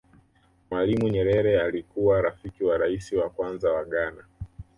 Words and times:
mwalimu 0.69 1.07
nyerere 1.09 1.61
alikuwa 1.61 2.21
rafiki 2.21 2.63
wa 2.63 2.77
rais 2.77 3.13
wa 3.13 3.29
kwanza 3.29 3.71
wa 3.71 3.85
ghana 3.85 4.23